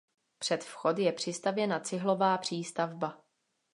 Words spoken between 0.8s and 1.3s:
je